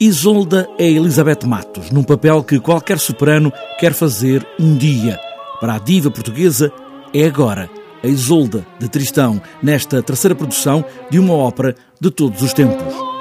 [0.00, 5.20] Isolda é Elizabeth Matos, num papel que qualquer soprano quer fazer um dia.
[5.60, 6.72] Para a diva portuguesa,
[7.14, 7.70] é agora
[8.02, 13.13] a Isolda de Tristão, nesta terceira produção de uma ópera de todos os tempos.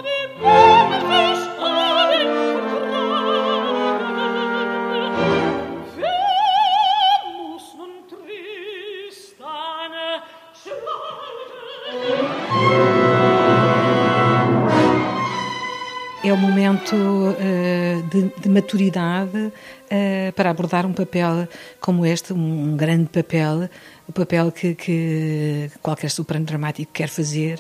[16.34, 21.48] É o momento uh, de, de, maturidade uh, para abordar um papel
[21.80, 23.70] como este, um, grande papel,
[24.08, 27.60] o papel que, que, qualquer soprano dramático quer fazer.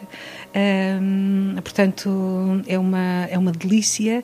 [0.50, 4.23] Uh, portanto, é uma, é uma delícia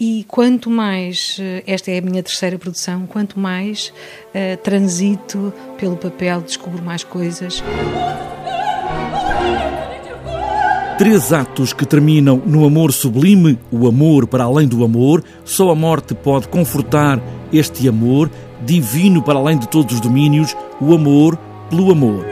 [0.00, 3.92] e quanto mais, esta é a minha terceira produção, quanto mais
[4.64, 7.62] transito pelo papel, descubro mais coisas.
[11.02, 15.24] Três atos que terminam no amor sublime, o amor para além do amor.
[15.44, 17.20] Só a morte pode confortar
[17.52, 18.30] este amor,
[18.64, 21.36] divino para além de todos os domínios, o amor
[21.68, 22.31] pelo amor.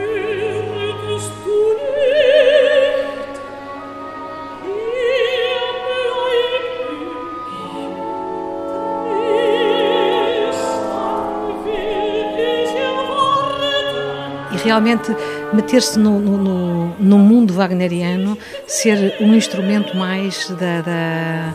[14.53, 15.15] E realmente
[15.53, 21.53] meter-se no, no, no, mundo wagneriano, ser um instrumento mais da, da,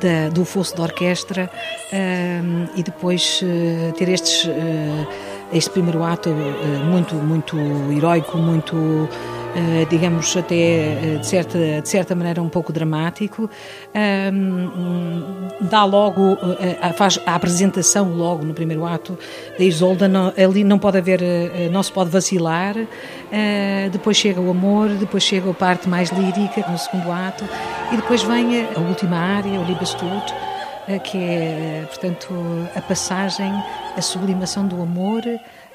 [0.00, 1.50] da do fosso da orquestra
[1.92, 5.08] um, e depois uh, ter estes, uh,
[5.52, 7.56] este primeiro ato uh, muito, muito
[7.92, 9.08] heroico, muito
[9.88, 13.48] digamos, até eh, de certa, de certa maneira um pouco dramático.
[15.60, 19.18] dá logo, eh, faz a apresentação logo no primeiro ato
[19.58, 21.20] da Isolda, ali não pode haver,
[21.70, 22.74] não se pode vacilar.
[23.90, 27.44] depois chega o amor, depois chega a parte mais lírica no segundo ato
[27.92, 30.34] e depois vem a, última área, o Liebestod,
[31.02, 32.28] que é, portanto,
[32.74, 33.52] a passagem,
[33.96, 35.22] a sublimação do amor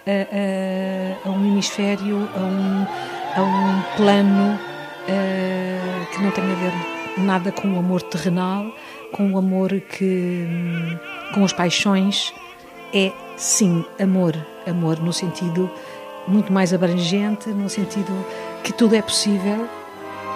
[0.08, 2.86] a, a, a um hemisfério, a um
[3.36, 6.74] a um plano uh, que não tem a ver
[7.18, 8.66] nada com o amor terrenal,
[9.12, 10.48] com o amor que.
[11.34, 12.34] com as paixões.
[12.94, 14.36] É sim amor,
[14.68, 15.70] amor no sentido
[16.28, 18.14] muito mais abrangente, no sentido
[18.64, 19.68] que tudo é possível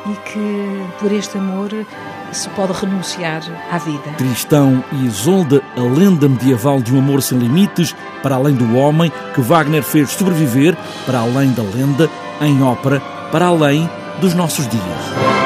[0.08, 1.70] e que por este amor
[2.32, 4.12] se pode renunciar à vida.
[4.18, 9.12] Tristão e Isolda, a lenda medieval de um amor sem limites, para além do homem
[9.34, 12.10] que Wagner fez sobreviver, para além da lenda,
[12.42, 13.02] em ópera
[13.32, 13.90] para além
[14.22, 15.45] dos nossos dias.